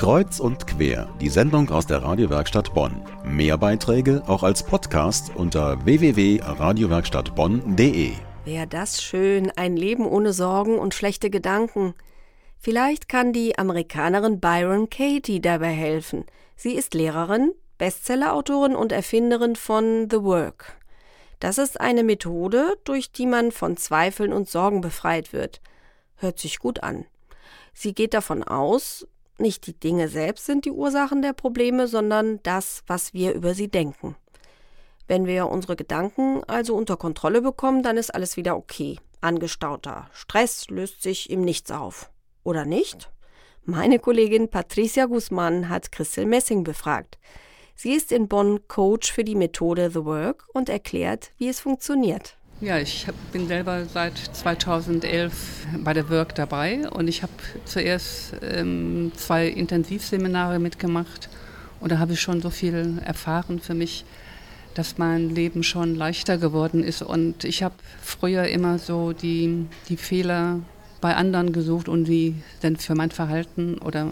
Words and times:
Kreuz 0.00 0.40
und 0.40 0.66
quer, 0.66 1.14
die 1.20 1.28
Sendung 1.28 1.68
aus 1.68 1.86
der 1.86 2.02
Radiowerkstatt 2.02 2.72
Bonn. 2.72 3.04
Mehr 3.22 3.58
Beiträge 3.58 4.22
auch 4.26 4.42
als 4.42 4.62
Podcast 4.62 5.30
unter 5.36 5.84
www.radiowerkstattbonn.de. 5.84 8.12
Wäre 8.46 8.66
das 8.66 9.02
schön, 9.02 9.52
ein 9.56 9.76
Leben 9.76 10.06
ohne 10.06 10.32
Sorgen 10.32 10.78
und 10.78 10.94
schlechte 10.94 11.28
Gedanken. 11.28 11.92
Vielleicht 12.56 13.10
kann 13.10 13.34
die 13.34 13.58
Amerikanerin 13.58 14.40
Byron 14.40 14.88
Katie 14.88 15.42
dabei 15.42 15.72
helfen. 15.72 16.24
Sie 16.56 16.76
ist 16.76 16.94
Lehrerin, 16.94 17.52
Bestsellerautorin 17.76 18.74
und 18.74 18.92
Erfinderin 18.92 19.54
von 19.54 20.08
The 20.10 20.22
Work. 20.22 20.78
Das 21.40 21.58
ist 21.58 21.78
eine 21.78 22.04
Methode, 22.04 22.78
durch 22.84 23.12
die 23.12 23.26
man 23.26 23.52
von 23.52 23.76
Zweifeln 23.76 24.32
und 24.32 24.48
Sorgen 24.48 24.80
befreit 24.80 25.34
wird. 25.34 25.60
Hört 26.16 26.38
sich 26.38 26.58
gut 26.58 26.82
an. 26.82 27.04
Sie 27.74 27.92
geht 27.92 28.14
davon 28.14 28.42
aus, 28.42 29.06
nicht 29.40 29.66
die 29.66 29.78
Dinge 29.78 30.08
selbst 30.08 30.46
sind 30.46 30.64
die 30.64 30.70
Ursachen 30.70 31.22
der 31.22 31.32
Probleme, 31.32 31.86
sondern 31.86 32.40
das, 32.42 32.82
was 32.86 33.14
wir 33.14 33.32
über 33.32 33.54
sie 33.54 33.68
denken. 33.68 34.16
Wenn 35.06 35.26
wir 35.26 35.48
unsere 35.48 35.76
Gedanken 35.76 36.44
also 36.44 36.76
unter 36.76 36.96
Kontrolle 36.96 37.42
bekommen, 37.42 37.82
dann 37.82 37.96
ist 37.96 38.14
alles 38.14 38.36
wieder 38.36 38.56
okay. 38.56 38.98
Angestauter 39.20 40.08
Stress 40.12 40.68
löst 40.70 41.02
sich 41.02 41.30
im 41.30 41.42
Nichts 41.42 41.70
auf. 41.70 42.10
Oder 42.44 42.64
nicht? 42.64 43.10
Meine 43.64 43.98
Kollegin 43.98 44.48
Patricia 44.48 45.06
Guzman 45.06 45.68
hat 45.68 45.92
Christel 45.92 46.26
Messing 46.26 46.64
befragt. 46.64 47.18
Sie 47.74 47.92
ist 47.92 48.12
in 48.12 48.28
Bonn 48.28 48.66
Coach 48.68 49.12
für 49.12 49.24
die 49.24 49.34
Methode 49.34 49.90
The 49.90 50.04
Work 50.04 50.46
und 50.52 50.68
erklärt, 50.68 51.32
wie 51.38 51.48
es 51.48 51.60
funktioniert. 51.60 52.36
Ja, 52.62 52.76
ich 52.76 53.06
bin 53.32 53.48
selber 53.48 53.86
seit 53.86 54.18
2011 54.18 55.32
bei 55.82 55.94
der 55.94 56.10
Work 56.10 56.34
dabei 56.34 56.90
und 56.90 57.08
ich 57.08 57.22
habe 57.22 57.32
zuerst 57.64 58.34
ähm, 58.42 59.12
zwei 59.16 59.46
Intensivseminare 59.46 60.58
mitgemacht 60.58 61.30
und 61.80 61.90
da 61.90 61.98
habe 61.98 62.12
ich 62.12 62.20
schon 62.20 62.42
so 62.42 62.50
viel 62.50 63.00
erfahren 63.02 63.60
für 63.60 63.72
mich, 63.72 64.04
dass 64.74 64.98
mein 64.98 65.30
Leben 65.30 65.62
schon 65.62 65.94
leichter 65.94 66.36
geworden 66.36 66.84
ist 66.84 67.00
und 67.00 67.44
ich 67.44 67.62
habe 67.62 67.76
früher 68.02 68.44
immer 68.48 68.78
so 68.78 69.14
die, 69.14 69.64
die 69.88 69.96
Fehler 69.96 70.60
bei 71.00 71.16
anderen 71.16 71.54
gesucht 71.54 71.88
und 71.88 72.04
die 72.04 72.34
dann 72.60 72.76
für 72.76 72.94
mein 72.94 73.10
Verhalten 73.10 73.78
oder 73.78 74.10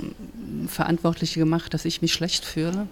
Verantwortliche 0.69 1.39
gemacht, 1.39 1.75
dass 1.75 1.85
ich 1.85 2.01
mich 2.01 2.15
schlecht 2.15 2.47
fühle. 2.47 2.89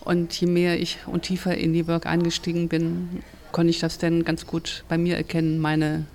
Und 0.00 0.38
je 0.38 0.48
mehr 0.48 0.80
ich 0.80 0.98
und 1.06 1.22
tiefer 1.22 1.56
in 1.56 1.72
die 1.72 1.86
Work 1.86 2.06
eingestiegen 2.06 2.68
bin, 2.68 3.22
konnte 3.54 3.70
ich 3.70 3.78
das 3.78 3.98
denn 3.98 4.24
ganz 4.24 4.46
gut 4.46 4.84
bei 4.88 4.98
mir 4.98 5.16
erkennen, 5.16 5.60
meine 5.60 6.06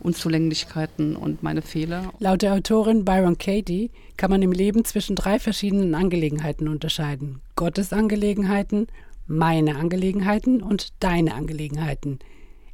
Unzulänglichkeiten 0.00 1.16
und 1.16 1.42
meine 1.42 1.62
Fehler. 1.62 2.12
Laut 2.18 2.42
der 2.42 2.52
Autorin 2.52 3.06
Byron 3.06 3.38
Katie 3.38 3.90
kann 4.18 4.30
man 4.30 4.42
im 4.42 4.52
Leben 4.52 4.84
zwischen 4.84 5.16
drei 5.16 5.38
verschiedenen 5.38 5.94
Angelegenheiten 5.94 6.68
unterscheiden. 6.68 7.40
Gottes 7.56 7.94
Angelegenheiten, 7.94 8.88
meine 9.26 9.76
Angelegenheiten 9.76 10.62
und 10.62 10.88
deine 11.00 11.32
Angelegenheiten. 11.32 12.18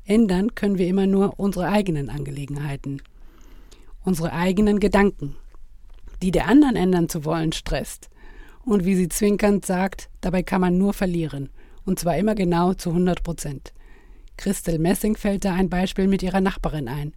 Ändern 0.05 0.57
können 0.57 0.79
wir 0.79 0.89
immer 0.89 1.07
nur 1.07 1.39
unsere 1.39 1.69
eigenen 1.69 2.11
Angelegenheiten. 2.11 3.01
Unsere 4.03 4.33
eigenen 4.33 4.81
Gedanken. 4.81 5.37
Die 6.23 6.33
der 6.33 6.49
anderen 6.49 6.75
ändern 6.75 7.09
zu 7.09 7.25
wollen, 7.25 7.53
stresst. 7.53 8.11
Und 8.65 8.85
wie 8.85 8.97
sie 8.97 9.09
zwinkernd 9.09 9.65
sagt, 9.65 10.09
dabei 10.23 10.43
kann 10.43 10.61
man 10.61 10.77
nur 10.77 10.93
verlieren. 10.93 11.51
Und 11.85 12.01
zwar 12.01 12.17
immer 12.17 12.35
genau 12.35 12.75
zu 12.75 12.91
100 12.91 13.23
Prozent. 13.23 13.73
Christel 14.39 14.79
Messing 14.79 15.17
fällt 15.17 15.45
da 15.45 15.53
ein 15.53 15.69
Beispiel 15.69 16.07
mit 16.07 16.23
ihrer 16.23 16.41
Nachbarin 16.41 16.89
ein 16.89 17.13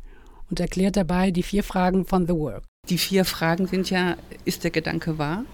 und 0.50 0.59
erklärt 0.59 0.97
dabei 0.97 1.30
die 1.30 1.44
vier 1.44 1.63
Fragen 1.63 2.03
von 2.03 2.25
The 2.28 2.33
Work. 2.33 2.63
Die 2.89 2.97
vier 2.97 3.25
Fragen 3.25 3.67
sind 3.67 3.91
ja, 3.91 4.17
ist 4.44 4.63
der 4.63 4.72
Gedanke 4.72 5.19
wahr? 5.19 5.45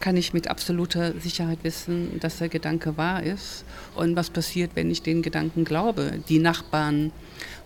Kann 0.00 0.16
ich 0.16 0.34
mit 0.34 0.48
absoluter 0.48 1.12
Sicherheit 1.20 1.60
wissen, 1.62 2.18
dass 2.18 2.38
der 2.38 2.48
Gedanke 2.48 2.96
wahr 2.96 3.22
ist? 3.22 3.64
Und 3.94 4.16
was 4.16 4.30
passiert, 4.30 4.72
wenn 4.74 4.90
ich 4.90 5.02
den 5.02 5.22
Gedanken 5.22 5.64
glaube? 5.64 6.18
Die 6.28 6.40
Nachbarn 6.40 7.12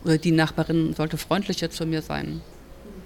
oder 0.04 0.18
die 0.18 0.32
Nachbarin 0.32 0.92
sollte 0.92 1.16
freundlicher 1.16 1.70
zu 1.70 1.86
mir 1.86 2.02
sein. 2.02 2.42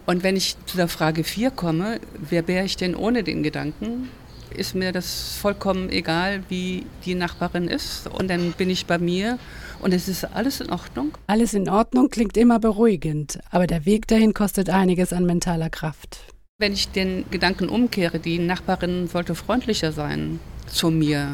Und 0.05 0.25
wenn 0.25 0.35
ich 0.35 0.57
zu 0.67 0.77
der 0.77 0.89
Frage 0.89 1.23
4 1.23 1.53
komme, 1.53 2.01
wer 2.19 2.49
wäre 2.49 2.65
ich 2.65 2.77
denn 2.77 2.97
ohne 2.97 3.23
den 3.23 3.45
Gedanken? 3.45 4.09
Ist 4.57 4.75
mir 4.75 4.93
das 4.93 5.37
vollkommen 5.41 5.91
egal, 5.91 6.43
wie 6.49 6.85
die 7.05 7.15
Nachbarin 7.15 7.69
ist. 7.69 8.09
Und 8.09 8.29
dann 8.29 8.53
bin 8.53 8.69
ich 8.69 8.87
bei 8.87 8.99
mir 8.99 9.39
und 9.81 9.95
es 9.95 10.09
ist 10.09 10.25
alles 10.25 10.61
in 10.61 10.71
Ordnung? 10.71 11.13
Alles 11.27 11.55
in 11.55 11.69
Ordnung 11.69 12.11
klingt 12.11 12.37
immer 12.37 12.59
beruhigend, 12.59 13.39
aber 13.51 13.67
der 13.67 13.87
Weg 13.87 14.07
dahin 14.09 14.35
kostet 14.35 14.69
einiges 14.69 15.13
an 15.13 15.25
mentaler 15.25 15.71
Kraft. 15.71 16.21
Wenn 16.59 16.73
ich 16.73 16.89
den 16.89 17.25
Gedanken 17.31 17.69
umkehre, 17.69 18.19
die 18.19 18.39
Nachbarin 18.39 19.07
sollte 19.07 19.35
freundlicher 19.35 19.93
sein 19.93 20.41
zu 20.67 20.91
mir, 20.91 21.29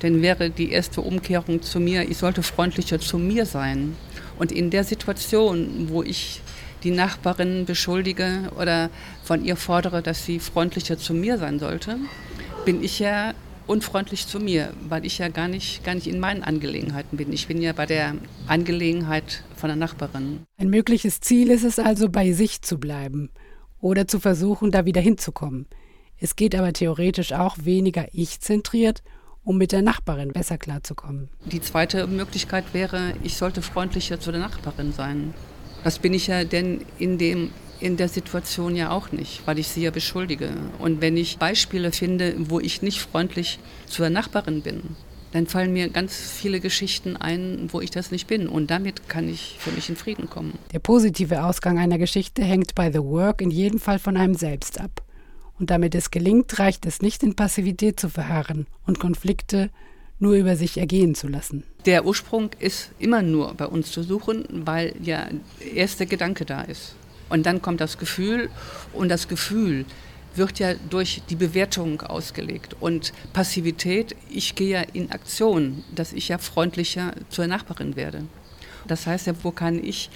dann 0.00 0.20
wäre 0.20 0.50
die 0.50 0.70
erste 0.70 1.00
Umkehrung 1.00 1.62
zu 1.62 1.80
mir, 1.80 2.08
ich 2.08 2.18
sollte 2.18 2.42
freundlicher 2.42 3.00
zu 3.00 3.18
mir 3.18 3.46
sein. 3.46 3.96
Und 4.38 4.52
in 4.52 4.70
der 4.70 4.84
Situation, 4.84 5.88
wo 5.88 6.02
ich 6.02 6.42
die 6.84 6.90
Nachbarin 6.90 7.64
beschuldige 7.64 8.50
oder 8.58 8.90
von 9.24 9.44
ihr 9.44 9.56
fordere, 9.56 10.02
dass 10.02 10.24
sie 10.24 10.38
freundlicher 10.38 10.98
zu 10.98 11.14
mir 11.14 11.38
sein 11.38 11.58
sollte, 11.58 11.96
bin 12.68 12.84
ich 12.84 12.98
ja 12.98 13.32
unfreundlich 13.66 14.26
zu 14.26 14.40
mir, 14.40 14.74
weil 14.90 15.06
ich 15.06 15.16
ja 15.16 15.28
gar 15.28 15.48
nicht, 15.48 15.84
gar 15.84 15.94
nicht 15.94 16.06
in 16.06 16.20
meinen 16.20 16.42
Angelegenheiten 16.42 17.16
bin. 17.16 17.32
Ich 17.32 17.46
bin 17.46 17.62
ja 17.62 17.72
bei 17.72 17.86
der 17.86 18.14
Angelegenheit 18.46 19.42
von 19.56 19.68
der 19.68 19.76
Nachbarin. 19.76 20.40
Ein 20.58 20.68
mögliches 20.68 21.22
Ziel 21.22 21.50
ist 21.50 21.64
es 21.64 21.78
also, 21.78 22.10
bei 22.10 22.32
sich 22.32 22.60
zu 22.60 22.76
bleiben 22.76 23.30
oder 23.80 24.06
zu 24.06 24.20
versuchen, 24.20 24.70
da 24.70 24.84
wieder 24.84 25.00
hinzukommen. 25.00 25.64
Es 26.18 26.36
geht 26.36 26.54
aber 26.54 26.74
theoretisch 26.74 27.32
auch 27.32 27.56
weniger 27.62 28.08
ich-zentriert, 28.12 29.02
um 29.44 29.56
mit 29.56 29.72
der 29.72 29.80
Nachbarin 29.80 30.34
besser 30.34 30.58
klarzukommen. 30.58 31.30
Die 31.46 31.62
zweite 31.62 32.06
Möglichkeit 32.06 32.74
wäre, 32.74 33.14
ich 33.22 33.38
sollte 33.38 33.62
freundlicher 33.62 34.20
zu 34.20 34.30
der 34.30 34.42
Nachbarin 34.42 34.92
sein. 34.92 35.32
Das 35.84 35.98
bin 36.00 36.12
ich 36.12 36.26
ja 36.26 36.44
denn 36.44 36.82
in 36.98 37.16
dem 37.16 37.50
in 37.80 37.96
der 37.96 38.08
Situation 38.08 38.76
ja 38.76 38.90
auch 38.90 39.12
nicht, 39.12 39.42
weil 39.46 39.58
ich 39.58 39.68
sie 39.68 39.82
ja 39.82 39.90
beschuldige. 39.90 40.50
Und 40.78 41.00
wenn 41.00 41.16
ich 41.16 41.38
Beispiele 41.38 41.92
finde, 41.92 42.34
wo 42.38 42.60
ich 42.60 42.82
nicht 42.82 43.00
freundlich 43.00 43.58
zur 43.86 44.10
Nachbarin 44.10 44.62
bin, 44.62 44.96
dann 45.32 45.46
fallen 45.46 45.72
mir 45.72 45.88
ganz 45.90 46.14
viele 46.14 46.60
Geschichten 46.60 47.16
ein, 47.16 47.68
wo 47.70 47.80
ich 47.80 47.90
das 47.90 48.10
nicht 48.10 48.26
bin. 48.26 48.48
Und 48.48 48.70
damit 48.70 49.08
kann 49.08 49.28
ich 49.28 49.56
für 49.58 49.70
mich 49.70 49.88
in 49.88 49.96
Frieden 49.96 50.30
kommen. 50.30 50.58
Der 50.72 50.78
positive 50.78 51.44
Ausgang 51.44 51.78
einer 51.78 51.98
Geschichte 51.98 52.42
hängt 52.42 52.74
bei 52.74 52.90
The 52.90 53.00
Work 53.02 53.42
in 53.42 53.50
jedem 53.50 53.78
Fall 53.78 53.98
von 53.98 54.16
einem 54.16 54.34
selbst 54.34 54.80
ab. 54.80 55.02
Und 55.58 55.70
damit 55.70 55.94
es 55.94 56.10
gelingt, 56.10 56.58
reicht 56.58 56.86
es 56.86 57.02
nicht, 57.02 57.22
in 57.22 57.34
Passivität 57.34 57.98
zu 57.98 58.08
verharren 58.08 58.66
und 58.86 59.00
Konflikte 59.00 59.70
nur 60.20 60.34
über 60.34 60.56
sich 60.56 60.78
ergehen 60.78 61.14
zu 61.14 61.28
lassen. 61.28 61.64
Der 61.84 62.04
Ursprung 62.04 62.50
ist 62.58 62.90
immer 62.98 63.22
nur 63.22 63.54
bei 63.54 63.66
uns 63.66 63.90
zu 63.90 64.02
suchen, 64.02 64.44
weil 64.50 64.94
ja 65.02 65.28
erst 65.74 66.00
der 66.00 66.06
Gedanke 66.06 66.44
da 66.44 66.62
ist. 66.62 66.94
Und 67.28 67.46
dann 67.46 67.62
kommt 67.62 67.80
das 67.80 67.98
Gefühl 67.98 68.50
und 68.92 69.08
das 69.08 69.28
Gefühl 69.28 69.84
wird 70.34 70.58
ja 70.58 70.74
durch 70.88 71.22
die 71.28 71.36
Bewertung 71.36 72.00
ausgelegt. 72.02 72.76
Und 72.80 73.12
Passivität, 73.32 74.14
ich 74.30 74.54
gehe 74.54 74.68
ja 74.68 74.80
in 74.92 75.10
Aktion, 75.10 75.84
dass 75.94 76.12
ich 76.12 76.28
ja 76.28 76.38
freundlicher 76.38 77.12
zur 77.28 77.46
Nachbarin 77.46 77.96
werde. 77.96 78.24
Das 78.86 79.06
heißt 79.06 79.26
ja, 79.26 79.34
wo 79.42 79.50
kann 79.50 79.82
ich 79.82 80.10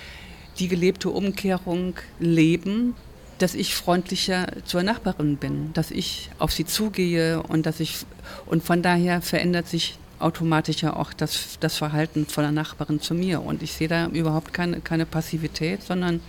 die 0.58 0.68
gelebte 0.68 1.10
Umkehrung 1.10 1.94
leben, 2.18 2.94
dass 3.38 3.54
ich 3.54 3.74
freundlicher 3.74 4.46
zur 4.64 4.82
Nachbarin 4.82 5.36
bin, 5.36 5.72
dass 5.72 5.90
ich 5.90 6.30
auf 6.38 6.52
sie 6.52 6.64
zugehe 6.64 7.42
und 7.42 7.66
dass 7.66 7.80
ich 7.80 8.06
und 8.46 8.62
von 8.62 8.82
daher 8.82 9.20
verändert 9.20 9.66
sich 9.66 9.98
automatisch 10.20 10.82
ja 10.82 10.94
auch 10.94 11.12
das, 11.12 11.58
das 11.58 11.76
Verhalten 11.76 12.26
von 12.26 12.44
der 12.44 12.52
Nachbarin 12.52 13.00
zu 13.00 13.14
mir. 13.14 13.42
Und 13.42 13.62
ich 13.62 13.72
sehe 13.72 13.88
da 13.88 14.06
überhaupt 14.06 14.52
keine, 14.52 14.80
keine 14.80 15.04
Passivität, 15.04 15.82
sondern 15.82 16.20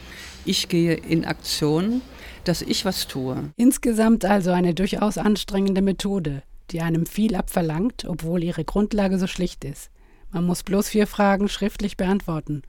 ich 0.45 0.69
gehe 0.69 0.93
in 0.93 1.25
Aktion, 1.25 2.01
dass 2.43 2.61
ich 2.61 2.85
was 2.85 3.07
tue. 3.07 3.51
Insgesamt 3.55 4.25
also 4.25 4.51
eine 4.51 4.73
durchaus 4.73 5.17
anstrengende 5.17 5.81
Methode, 5.81 6.43
die 6.71 6.81
einem 6.81 7.05
viel 7.05 7.35
abverlangt, 7.35 8.05
obwohl 8.05 8.43
ihre 8.43 8.65
Grundlage 8.65 9.17
so 9.19 9.27
schlicht 9.27 9.63
ist. 9.63 9.89
Man 10.31 10.45
muss 10.45 10.63
bloß 10.63 10.89
vier 10.89 11.07
Fragen 11.07 11.47
schriftlich 11.47 11.95
beantworten, 11.95 12.63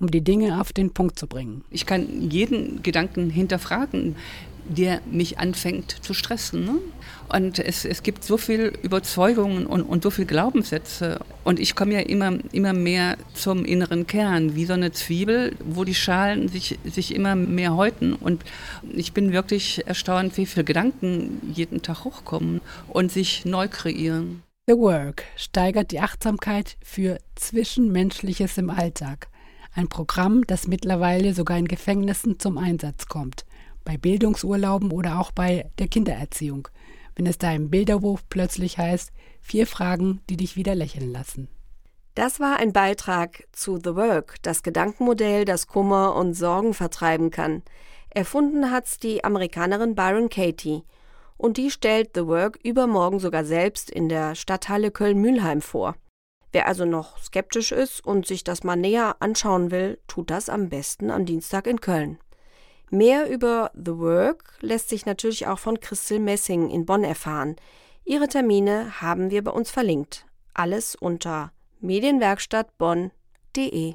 um 0.00 0.10
die 0.10 0.22
Dinge 0.22 0.60
auf 0.60 0.72
den 0.72 0.90
Punkt 0.90 1.18
zu 1.18 1.26
bringen. 1.26 1.62
Ich 1.70 1.86
kann 1.86 2.30
jeden 2.30 2.82
Gedanken 2.82 3.30
hinterfragen 3.30 4.16
der 4.70 5.00
mich 5.10 5.38
anfängt 5.38 5.90
zu 6.02 6.14
stressen. 6.14 6.64
Ne? 6.64 6.78
Und 7.28 7.58
es, 7.58 7.84
es 7.84 8.02
gibt 8.02 8.24
so 8.24 8.36
viel 8.36 8.72
Überzeugungen 8.82 9.66
und, 9.66 9.82
und 9.82 10.02
so 10.02 10.10
viel 10.10 10.26
Glaubenssätze. 10.26 11.20
Und 11.44 11.58
ich 11.58 11.74
komme 11.74 11.94
ja 11.94 12.00
immer, 12.00 12.38
immer 12.52 12.72
mehr 12.72 13.16
zum 13.34 13.64
inneren 13.64 14.06
Kern, 14.06 14.54
wie 14.54 14.66
so 14.66 14.72
eine 14.72 14.92
Zwiebel, 14.92 15.56
wo 15.64 15.84
die 15.84 15.94
Schalen 15.94 16.48
sich, 16.48 16.78
sich 16.84 17.14
immer 17.14 17.34
mehr 17.34 17.74
häuten. 17.74 18.14
Und 18.14 18.44
ich 18.92 19.12
bin 19.12 19.32
wirklich 19.32 19.86
erstaunt, 19.86 20.36
wie 20.36 20.46
viele 20.46 20.64
Gedanken 20.64 21.40
jeden 21.52 21.82
Tag 21.82 22.04
hochkommen 22.04 22.60
und 22.88 23.10
sich 23.10 23.44
neu 23.44 23.66
kreieren. 23.68 24.42
The 24.66 24.76
Work 24.76 25.24
steigert 25.34 25.90
die 25.90 26.00
Achtsamkeit 26.00 26.76
für 26.84 27.18
Zwischenmenschliches 27.34 28.56
im 28.56 28.70
Alltag. 28.70 29.29
Ein 29.72 29.88
Programm, 29.88 30.46
das 30.46 30.66
mittlerweile 30.66 31.32
sogar 31.34 31.58
in 31.58 31.68
Gefängnissen 31.68 32.38
zum 32.38 32.58
Einsatz 32.58 33.06
kommt 33.06 33.44
bei 33.84 33.96
Bildungsurlauben 33.96 34.90
oder 34.92 35.18
auch 35.18 35.32
bei 35.32 35.70
der 35.78 35.88
Kindererziehung, 35.88 36.68
wenn 37.16 37.26
es 37.26 37.38
da 37.38 37.52
im 37.52 37.70
Bilderwurf 37.70 38.22
plötzlich 38.28 38.78
heißt, 38.78 39.12
vier 39.40 39.66
Fragen, 39.66 40.20
die 40.28 40.36
dich 40.36 40.56
wieder 40.56 40.74
lächeln 40.74 41.12
lassen. 41.12 41.48
Das 42.14 42.40
war 42.40 42.58
ein 42.58 42.72
Beitrag 42.72 43.44
zu 43.52 43.78
The 43.82 43.94
Work, 43.94 44.36
das 44.42 44.62
Gedankenmodell, 44.62 45.44
das 45.44 45.66
Kummer 45.66 46.14
und 46.16 46.34
Sorgen 46.34 46.74
vertreiben 46.74 47.30
kann. 47.30 47.62
Erfunden 48.10 48.70
hat's 48.70 48.98
die 48.98 49.24
Amerikanerin 49.24 49.94
Byron 49.94 50.28
Katie. 50.28 50.82
Und 51.36 51.56
die 51.56 51.70
stellt 51.70 52.10
The 52.14 52.26
Work 52.26 52.58
übermorgen 52.62 53.18
sogar 53.18 53.44
selbst 53.44 53.90
in 53.90 54.08
der 54.08 54.34
Stadthalle 54.34 54.90
Köln-Mühlheim 54.90 55.62
vor. 55.62 55.96
Wer 56.52 56.66
also 56.66 56.84
noch 56.84 57.18
skeptisch 57.18 57.72
ist 57.72 58.04
und 58.04 58.26
sich 58.26 58.44
das 58.44 58.64
mal 58.64 58.76
näher 58.76 59.16
anschauen 59.20 59.70
will, 59.70 59.98
tut 60.08 60.30
das 60.30 60.48
am 60.48 60.68
besten 60.68 61.10
am 61.10 61.24
Dienstag 61.24 61.66
in 61.66 61.80
Köln. 61.80 62.18
Mehr 62.90 63.30
über 63.30 63.70
The 63.74 63.98
Work 63.98 64.54
lässt 64.60 64.88
sich 64.88 65.06
natürlich 65.06 65.46
auch 65.46 65.60
von 65.60 65.78
Christel 65.78 66.18
Messing 66.18 66.70
in 66.70 66.86
Bonn 66.86 67.04
erfahren. 67.04 67.54
Ihre 68.04 68.26
Termine 68.26 69.00
haben 69.00 69.30
wir 69.30 69.44
bei 69.44 69.52
uns 69.52 69.70
verlinkt. 69.70 70.26
Alles 70.54 70.96
unter 70.96 71.52
medienwerkstattbonn.de 71.78 73.94